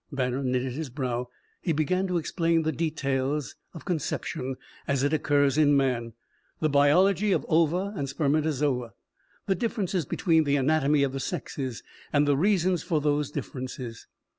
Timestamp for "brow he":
0.89-1.73